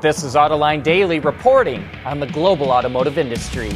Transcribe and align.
This 0.00 0.24
is 0.24 0.34
Autoline 0.34 0.82
Daily 0.82 1.18
reporting 1.18 1.86
on 2.06 2.20
the 2.20 2.26
global 2.26 2.70
automotive 2.70 3.18
industry. 3.18 3.70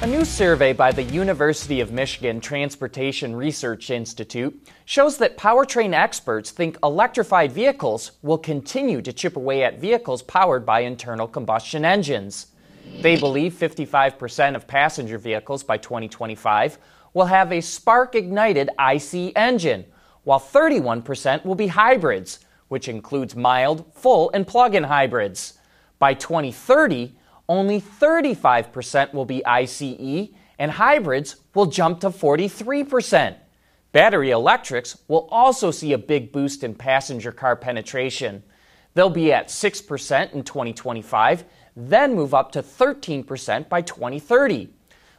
A 0.00 0.06
new 0.06 0.24
survey 0.24 0.72
by 0.72 0.90
the 0.90 1.02
University 1.02 1.80
of 1.80 1.92
Michigan 1.92 2.40
Transportation 2.40 3.36
Research 3.36 3.90
Institute 3.90 4.58
shows 4.86 5.18
that 5.18 5.36
powertrain 5.36 5.92
experts 5.92 6.50
think 6.50 6.78
electrified 6.82 7.52
vehicles 7.52 8.12
will 8.22 8.38
continue 8.38 9.02
to 9.02 9.12
chip 9.12 9.36
away 9.36 9.64
at 9.64 9.78
vehicles 9.78 10.22
powered 10.22 10.64
by 10.64 10.80
internal 10.80 11.28
combustion 11.28 11.84
engines. 11.84 12.46
They 13.02 13.16
believe 13.16 13.52
55% 13.52 14.56
of 14.56 14.66
passenger 14.66 15.18
vehicles 15.18 15.62
by 15.62 15.76
2025 15.76 16.78
will 17.12 17.26
have 17.26 17.52
a 17.52 17.60
spark 17.60 18.14
ignited 18.14 18.70
IC 18.80 19.32
engine, 19.36 19.84
while 20.22 20.40
31% 20.40 21.44
will 21.44 21.54
be 21.54 21.66
hybrids 21.66 22.38
which 22.68 22.88
includes 22.88 23.36
mild, 23.36 23.92
full, 23.94 24.30
and 24.32 24.46
plug 24.46 24.74
in 24.74 24.84
hybrids. 24.84 25.58
By 25.98 26.14
2030, 26.14 27.14
only 27.48 27.80
35% 27.80 29.12
will 29.12 29.24
be 29.24 29.44
ICE, 29.44 30.28
and 30.58 30.70
hybrids 30.72 31.36
will 31.54 31.66
jump 31.66 32.00
to 32.00 32.10
43%. 32.10 33.36
Battery 33.92 34.30
electrics 34.30 34.98
will 35.06 35.28
also 35.30 35.70
see 35.70 35.92
a 35.92 35.98
big 35.98 36.32
boost 36.32 36.64
in 36.64 36.74
passenger 36.74 37.30
car 37.30 37.54
penetration. 37.54 38.42
They'll 38.94 39.10
be 39.10 39.32
at 39.32 39.48
6% 39.48 40.32
in 40.32 40.42
2025, 40.42 41.44
then 41.76 42.14
move 42.14 42.34
up 42.34 42.52
to 42.52 42.62
13% 42.62 43.68
by 43.68 43.82
2030. 43.82 44.70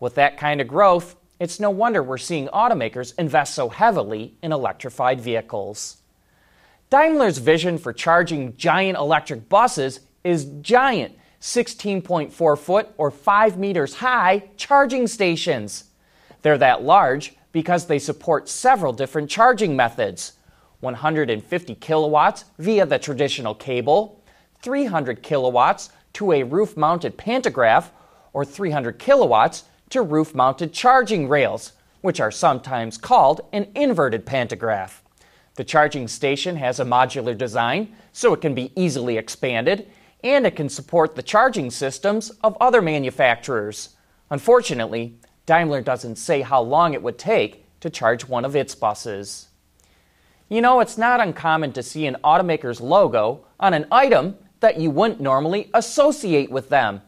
With 0.00 0.14
that 0.16 0.36
kind 0.36 0.60
of 0.60 0.68
growth, 0.68 1.16
it's 1.38 1.60
no 1.60 1.70
wonder 1.70 2.02
we're 2.02 2.18
seeing 2.18 2.48
automakers 2.48 3.12
invest 3.18 3.54
so 3.54 3.68
heavily 3.68 4.36
in 4.42 4.52
electrified 4.52 5.20
vehicles. 5.20 5.98
Daimler's 6.88 7.38
vision 7.38 7.78
for 7.78 7.92
charging 7.92 8.56
giant 8.56 8.96
electric 8.96 9.48
buses 9.48 10.00
is 10.22 10.44
giant 10.60 11.18
16.4 11.40 12.58
foot 12.58 12.88
or 12.96 13.10
5 13.10 13.58
meters 13.58 13.96
high 13.96 14.44
charging 14.56 15.08
stations. 15.08 15.84
They're 16.42 16.58
that 16.58 16.84
large 16.84 17.34
because 17.50 17.86
they 17.86 17.98
support 17.98 18.48
several 18.48 18.92
different 18.92 19.28
charging 19.28 19.74
methods 19.74 20.34
150 20.80 21.74
kilowatts 21.76 22.44
via 22.58 22.86
the 22.86 22.98
traditional 22.98 23.54
cable, 23.54 24.22
300 24.62 25.22
kilowatts 25.22 25.90
to 26.12 26.32
a 26.32 26.44
roof 26.44 26.76
mounted 26.76 27.16
pantograph, 27.16 27.90
or 28.32 28.44
300 28.44 28.98
kilowatts 28.98 29.64
to 29.90 30.02
roof 30.02 30.34
mounted 30.34 30.72
charging 30.72 31.28
rails, 31.28 31.72
which 32.02 32.20
are 32.20 32.30
sometimes 32.30 32.98
called 32.98 33.40
an 33.52 33.66
inverted 33.74 34.24
pantograph. 34.24 35.02
The 35.56 35.64
charging 35.64 36.06
station 36.06 36.56
has 36.56 36.78
a 36.80 36.84
modular 36.84 37.36
design, 37.36 37.94
so 38.12 38.34
it 38.34 38.42
can 38.42 38.54
be 38.54 38.72
easily 38.76 39.16
expanded, 39.16 39.90
and 40.22 40.46
it 40.46 40.54
can 40.54 40.68
support 40.68 41.14
the 41.16 41.22
charging 41.22 41.70
systems 41.70 42.30
of 42.42 42.56
other 42.60 42.82
manufacturers. 42.82 43.96
Unfortunately, 44.30 45.18
Daimler 45.46 45.80
doesn't 45.80 46.16
say 46.16 46.42
how 46.42 46.60
long 46.60 46.92
it 46.92 47.02
would 47.02 47.18
take 47.18 47.64
to 47.80 47.88
charge 47.88 48.28
one 48.28 48.44
of 48.44 48.54
its 48.54 48.74
buses. 48.74 49.48
You 50.48 50.60
know, 50.60 50.80
it's 50.80 50.98
not 50.98 51.20
uncommon 51.20 51.72
to 51.72 51.82
see 51.82 52.06
an 52.06 52.18
automaker's 52.22 52.80
logo 52.80 53.46
on 53.58 53.72
an 53.72 53.86
item 53.90 54.36
that 54.60 54.78
you 54.78 54.90
wouldn't 54.90 55.20
normally 55.20 55.70
associate 55.72 56.50
with 56.50 56.68
them. 56.68 57.00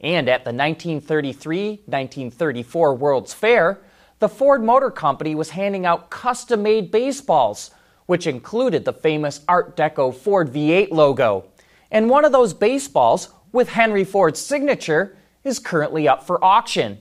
And 0.00 0.28
at 0.28 0.44
the 0.44 0.52
1933 0.52 1.68
1934 1.86 2.94
World's 2.94 3.32
Fair, 3.32 3.80
the 4.18 4.28
Ford 4.28 4.62
Motor 4.62 4.90
Company 4.90 5.34
was 5.34 5.50
handing 5.50 5.86
out 5.86 6.10
custom 6.10 6.62
made 6.62 6.90
baseballs 6.90 7.70
which 8.06 8.26
included 8.26 8.84
the 8.84 8.92
famous 8.92 9.40
Art 9.48 9.76
Deco 9.76 10.14
Ford 10.14 10.52
V8 10.52 10.90
logo. 10.90 11.46
And 11.90 12.10
one 12.10 12.24
of 12.24 12.32
those 12.32 12.54
baseballs 12.54 13.30
with 13.52 13.70
Henry 13.70 14.04
Ford's 14.04 14.40
signature 14.40 15.16
is 15.44 15.58
currently 15.58 16.08
up 16.08 16.24
for 16.24 16.44
auction. 16.44 16.98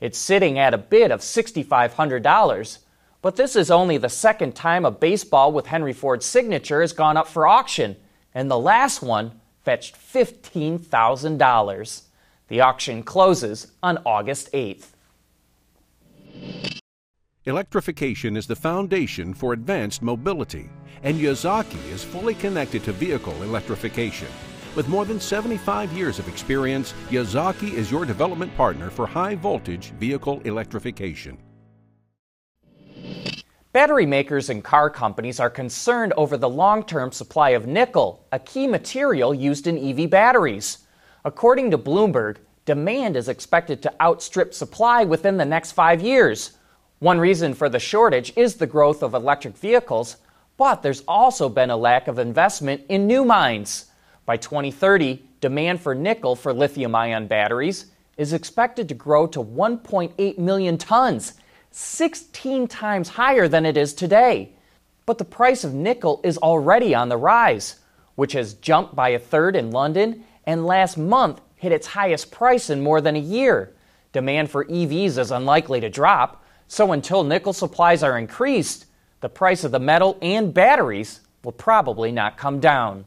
It's 0.00 0.18
sitting 0.18 0.58
at 0.58 0.74
a 0.74 0.78
bid 0.78 1.10
of 1.10 1.20
$6,500. 1.20 2.78
But 3.22 3.36
this 3.36 3.56
is 3.56 3.70
only 3.70 3.98
the 3.98 4.08
second 4.08 4.54
time 4.54 4.84
a 4.84 4.90
baseball 4.90 5.52
with 5.52 5.66
Henry 5.66 5.92
Ford's 5.92 6.26
signature 6.26 6.80
has 6.80 6.92
gone 6.92 7.16
up 7.16 7.26
for 7.26 7.46
auction, 7.46 7.96
and 8.34 8.50
the 8.50 8.58
last 8.58 9.02
one 9.02 9.40
fetched 9.64 9.96
$15,000. 9.96 12.02
The 12.48 12.60
auction 12.60 13.02
closes 13.02 13.72
on 13.82 13.98
August 14.06 14.52
8th. 14.52 14.90
Electrification 17.46 18.36
is 18.36 18.48
the 18.48 18.56
foundation 18.56 19.32
for 19.32 19.52
advanced 19.52 20.02
mobility, 20.02 20.68
and 21.04 21.16
Yazaki 21.16 21.80
is 21.92 22.02
fully 22.02 22.34
connected 22.34 22.82
to 22.82 22.90
vehicle 22.90 23.40
electrification. 23.40 24.26
With 24.74 24.88
more 24.88 25.04
than 25.04 25.20
75 25.20 25.92
years 25.92 26.18
of 26.18 26.26
experience, 26.26 26.92
Yazaki 27.08 27.72
is 27.72 27.88
your 27.88 28.04
development 28.04 28.52
partner 28.56 28.90
for 28.90 29.06
high 29.06 29.36
voltage 29.36 29.92
vehicle 29.92 30.40
electrification. 30.40 31.38
Battery 33.72 34.06
makers 34.06 34.50
and 34.50 34.64
car 34.64 34.90
companies 34.90 35.38
are 35.38 35.48
concerned 35.48 36.14
over 36.16 36.36
the 36.36 36.48
long 36.48 36.82
term 36.82 37.12
supply 37.12 37.50
of 37.50 37.68
nickel, 37.68 38.26
a 38.32 38.40
key 38.40 38.66
material 38.66 39.32
used 39.32 39.68
in 39.68 39.78
EV 39.78 40.10
batteries. 40.10 40.78
According 41.24 41.70
to 41.70 41.78
Bloomberg, 41.78 42.38
demand 42.64 43.16
is 43.16 43.28
expected 43.28 43.82
to 43.82 44.02
outstrip 44.02 44.52
supply 44.52 45.04
within 45.04 45.36
the 45.36 45.44
next 45.44 45.72
five 45.72 46.02
years. 46.02 46.58
One 46.98 47.18
reason 47.18 47.52
for 47.52 47.68
the 47.68 47.78
shortage 47.78 48.32
is 48.36 48.54
the 48.54 48.66
growth 48.66 49.02
of 49.02 49.12
electric 49.12 49.58
vehicles, 49.58 50.16
but 50.56 50.82
there's 50.82 51.02
also 51.06 51.50
been 51.50 51.68
a 51.68 51.76
lack 51.76 52.08
of 52.08 52.18
investment 52.18 52.84
in 52.88 53.06
new 53.06 53.22
mines. 53.22 53.90
By 54.24 54.38
2030, 54.38 55.22
demand 55.42 55.82
for 55.82 55.94
nickel 55.94 56.34
for 56.34 56.54
lithium 56.54 56.94
ion 56.94 57.26
batteries 57.26 57.86
is 58.16 58.32
expected 58.32 58.88
to 58.88 58.94
grow 58.94 59.26
to 59.26 59.42
1.8 59.42 60.38
million 60.38 60.78
tons, 60.78 61.34
16 61.70 62.66
times 62.66 63.10
higher 63.10 63.46
than 63.46 63.66
it 63.66 63.76
is 63.76 63.92
today. 63.92 64.54
But 65.04 65.18
the 65.18 65.24
price 65.26 65.64
of 65.64 65.74
nickel 65.74 66.22
is 66.24 66.38
already 66.38 66.94
on 66.94 67.10
the 67.10 67.18
rise, 67.18 67.76
which 68.14 68.32
has 68.32 68.54
jumped 68.54 68.96
by 68.96 69.10
a 69.10 69.18
third 69.18 69.54
in 69.54 69.70
London 69.70 70.24
and 70.46 70.64
last 70.64 70.96
month 70.96 71.42
hit 71.56 71.72
its 71.72 71.88
highest 71.88 72.30
price 72.30 72.70
in 72.70 72.82
more 72.82 73.02
than 73.02 73.16
a 73.16 73.20
year. 73.20 73.74
Demand 74.12 74.50
for 74.50 74.64
EVs 74.64 75.18
is 75.18 75.30
unlikely 75.30 75.80
to 75.80 75.90
drop 75.90 76.42
so 76.68 76.92
until 76.92 77.24
nickel 77.24 77.52
supplies 77.52 78.02
are 78.02 78.18
increased, 78.18 78.86
the 79.20 79.28
price 79.28 79.64
of 79.64 79.72
the 79.72 79.78
metal 79.78 80.18
and 80.20 80.52
batteries 80.52 81.20
will 81.42 81.52
probably 81.52 82.12
not 82.12 82.36
come 82.36 82.60
down. 82.60 83.04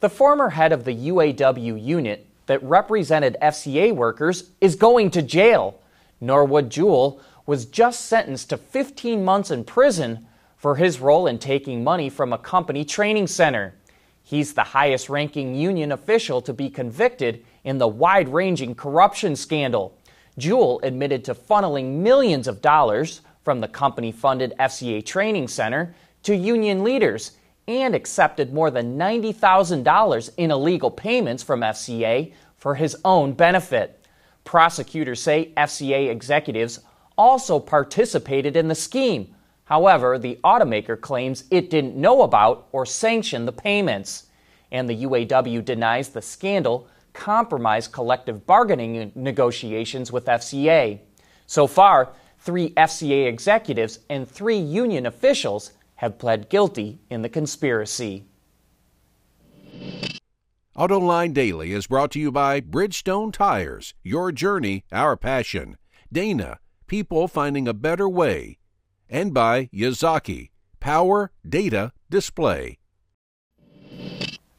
The 0.00 0.08
former 0.08 0.50
head 0.50 0.72
of 0.72 0.84
the 0.84 0.94
UAW 0.94 1.80
unit 1.82 2.26
that 2.46 2.62
represented 2.62 3.36
FCA 3.40 3.94
workers 3.94 4.50
is 4.60 4.74
going 4.74 5.10
to 5.12 5.22
jail. 5.22 5.80
Norwood 6.20 6.70
Jewell 6.70 7.20
was 7.46 7.66
just 7.66 8.06
sentenced 8.06 8.50
to 8.50 8.56
15 8.56 9.24
months 9.24 9.50
in 9.50 9.64
prison 9.64 10.26
for 10.56 10.76
his 10.76 11.00
role 11.00 11.26
in 11.26 11.38
taking 11.38 11.82
money 11.82 12.08
from 12.08 12.32
a 12.32 12.38
company 12.38 12.84
training 12.84 13.26
center. 13.26 13.74
He's 14.22 14.54
the 14.54 14.62
highest 14.62 15.08
ranking 15.08 15.54
union 15.54 15.90
official 15.90 16.40
to 16.42 16.52
be 16.52 16.70
convicted 16.70 17.44
in 17.64 17.78
the 17.78 17.88
wide 17.88 18.28
ranging 18.28 18.74
corruption 18.74 19.34
scandal. 19.34 19.96
Jewell 20.38 20.80
admitted 20.82 21.24
to 21.24 21.34
funneling 21.34 21.96
millions 21.96 22.48
of 22.48 22.62
dollars 22.62 23.20
from 23.42 23.60
the 23.60 23.68
company 23.68 24.12
funded 24.12 24.54
FCA 24.58 25.04
Training 25.04 25.48
Center 25.48 25.94
to 26.22 26.34
union 26.34 26.84
leaders 26.84 27.32
and 27.68 27.94
accepted 27.94 28.52
more 28.52 28.70
than 28.70 28.98
$90,000 28.98 30.30
in 30.36 30.50
illegal 30.50 30.90
payments 30.90 31.42
from 31.42 31.60
FCA 31.60 32.32
for 32.56 32.74
his 32.74 32.96
own 33.04 33.32
benefit. 33.32 34.04
Prosecutors 34.44 35.20
say 35.20 35.52
FCA 35.56 36.10
executives 36.10 36.80
also 37.16 37.58
participated 37.58 38.56
in 38.56 38.68
the 38.68 38.74
scheme. 38.74 39.34
However, 39.64 40.18
the 40.18 40.38
automaker 40.42 41.00
claims 41.00 41.44
it 41.50 41.70
didn't 41.70 41.96
know 41.96 42.22
about 42.22 42.68
or 42.72 42.84
sanction 42.84 43.46
the 43.46 43.52
payments. 43.52 44.26
And 44.70 44.88
the 44.88 45.04
UAW 45.04 45.64
denies 45.64 46.08
the 46.08 46.22
scandal 46.22 46.88
compromise 47.12 47.88
collective 47.88 48.46
bargaining 48.46 49.12
negotiations 49.14 50.10
with 50.12 50.26
FCA. 50.26 51.00
So 51.46 51.66
far, 51.66 52.12
three 52.38 52.70
FCA 52.70 53.26
executives 53.26 54.00
and 54.08 54.28
three 54.28 54.58
union 54.58 55.06
officials 55.06 55.72
have 55.96 56.18
pled 56.18 56.48
guilty 56.48 56.98
in 57.10 57.22
the 57.22 57.28
conspiracy. 57.28 58.24
AutoLine 60.76 61.34
Daily 61.34 61.72
is 61.72 61.86
brought 61.86 62.10
to 62.12 62.18
you 62.18 62.32
by 62.32 62.60
Bridgestone 62.60 63.32
Tires, 63.32 63.94
your 64.02 64.32
journey, 64.32 64.84
our 64.90 65.16
passion. 65.16 65.76
Dana, 66.10 66.58
people 66.86 67.28
finding 67.28 67.68
a 67.68 67.74
better 67.74 68.08
way. 68.08 68.58
And 69.08 69.34
by 69.34 69.66
Yazaki, 69.66 70.48
power, 70.80 71.30
data, 71.46 71.92
display. 72.08 72.78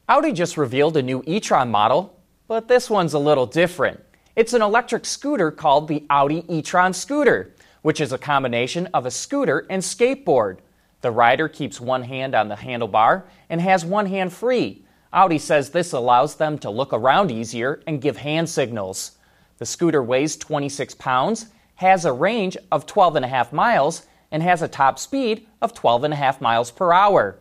Audi 0.08 0.32
just 0.32 0.56
revealed 0.56 0.96
a 0.96 1.02
new 1.02 1.22
e-tron 1.26 1.70
model 1.70 2.13
but 2.54 2.68
this 2.68 2.88
one's 2.88 3.14
a 3.14 3.18
little 3.18 3.46
different. 3.46 4.00
It's 4.36 4.52
an 4.52 4.62
electric 4.62 5.06
scooter 5.06 5.50
called 5.50 5.88
the 5.88 6.04
Audi 6.08 6.44
e-tron 6.48 6.92
scooter, 6.92 7.52
which 7.82 8.00
is 8.00 8.12
a 8.12 8.16
combination 8.16 8.86
of 8.94 9.06
a 9.06 9.10
scooter 9.10 9.66
and 9.68 9.82
skateboard. 9.82 10.58
The 11.00 11.10
rider 11.10 11.48
keeps 11.48 11.80
one 11.80 12.04
hand 12.04 12.32
on 12.32 12.46
the 12.46 12.54
handlebar 12.54 13.24
and 13.50 13.60
has 13.60 13.84
one 13.84 14.06
hand 14.06 14.32
free, 14.32 14.84
Audi 15.12 15.36
says 15.36 15.70
this 15.70 15.92
allows 15.92 16.36
them 16.36 16.56
to 16.58 16.70
look 16.70 16.92
around 16.92 17.32
easier 17.32 17.82
and 17.88 18.00
give 18.00 18.18
hand 18.18 18.48
signals. 18.48 19.18
The 19.58 19.66
scooter 19.66 20.00
weighs 20.00 20.36
26 20.36 20.94
pounds, 20.94 21.46
has 21.74 22.04
a 22.04 22.12
range 22.12 22.56
of 22.70 22.86
12.5 22.86 23.52
miles, 23.52 24.06
and 24.30 24.44
has 24.44 24.62
a 24.62 24.68
top 24.68 25.00
speed 25.00 25.48
of 25.60 25.74
12.5 25.74 26.40
miles 26.40 26.70
per 26.70 26.92
hour. 26.92 27.36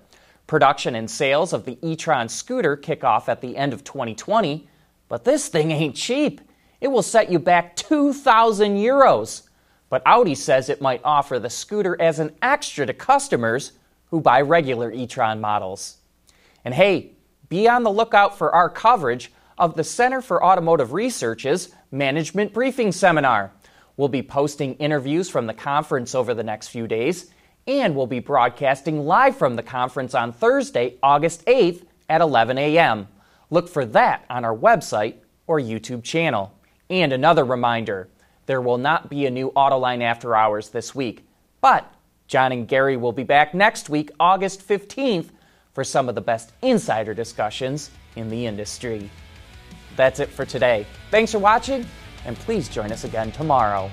Production 0.48 0.96
and 0.96 1.08
sales 1.08 1.54
of 1.54 1.66
the 1.66 1.78
e-tron 1.84 2.30
scooter 2.30 2.76
kick 2.76 3.04
off 3.04 3.30
at 3.30 3.42
the 3.42 3.56
end 3.56 3.74
of 3.74 3.84
2020, 3.84 4.70
but 5.14 5.26
this 5.26 5.48
thing 5.48 5.70
ain't 5.70 5.96
cheap. 5.96 6.42
It 6.82 6.88
will 6.88 7.04
set 7.04 7.32
you 7.32 7.38
back 7.38 7.76
2,000 7.76 8.78
euros. 8.78 9.44
But 9.88 10.02
Audi 10.08 10.34
says 10.34 10.70
it 10.70 10.82
might 10.82 11.02
offer 11.04 11.38
the 11.38 11.52
scooter 11.52 11.96
as 12.02 12.18
an 12.18 12.36
extra 12.42 12.88
to 12.88 12.96
customers 12.96 13.74
who 14.10 14.20
buy 14.20 14.42
regular 14.42 14.92
e-tron 14.92 15.40
models. 15.40 15.98
And 16.66 16.74
hey, 16.74 17.12
be 17.48 17.70
on 17.70 17.84
the 17.84 17.92
lookout 17.92 18.40
for 18.40 18.56
our 18.56 18.72
coverage 18.72 19.32
of 19.56 19.76
the 19.76 19.84
Center 19.84 20.20
for 20.20 20.44
Automotive 20.44 20.94
Research's 20.94 21.70
Management 21.92 22.52
Briefing 22.52 22.92
Seminar. 22.92 23.52
We'll 23.98 24.08
be 24.08 24.24
posting 24.24 24.74
interviews 24.78 25.30
from 25.30 25.46
the 25.46 25.54
conference 25.54 26.16
over 26.16 26.34
the 26.34 26.44
next 26.44 26.70
few 26.70 26.88
days, 26.88 27.30
and 27.68 27.96
we'll 27.96 28.08
be 28.08 28.18
broadcasting 28.18 29.06
live 29.06 29.38
from 29.38 29.58
the 29.58 29.62
conference 29.62 30.16
on 30.16 30.34
Thursday, 30.34 30.96
August 31.04 31.46
8th 31.46 31.86
at 32.10 32.22
11 32.22 32.58
a.m. 32.58 33.08
Look 33.54 33.70
for 33.70 33.86
that 33.86 34.26
on 34.32 34.46
our 34.46 34.58
website 34.58 35.18
or 35.46 35.60
YouTube 35.60 36.02
channel. 36.02 36.58
And 36.90 37.14
another 37.14 37.46
reminder 37.46 38.10
there 38.48 38.62
will 38.62 38.80
not 38.80 39.12
be 39.12 39.28
a 39.28 39.30
new 39.30 39.52
Autoline 39.52 40.02
After 40.02 40.36
Hours 40.36 40.70
this 40.70 40.96
week, 40.96 41.24
but 41.62 41.94
John 42.26 42.52
and 42.52 42.68
Gary 42.68 42.98
will 42.98 43.12
be 43.12 43.22
back 43.22 43.54
next 43.54 43.92
week, 43.92 44.10
August 44.20 44.68
15th, 44.68 45.30
for 45.72 45.84
some 45.84 46.10
of 46.10 46.16
the 46.16 46.20
best 46.20 46.52
insider 46.64 47.14
discussions 47.14 47.92
in 48.16 48.28
the 48.28 48.48
industry. 48.48 49.08
That's 49.96 50.20
it 50.20 50.30
for 50.30 50.46
today. 50.46 50.88
Thanks 51.12 51.32
for 51.32 51.38
watching, 51.38 51.86
and 52.26 52.36
please 52.36 52.68
join 52.68 52.92
us 52.92 53.04
again 53.04 53.32
tomorrow. 53.32 53.92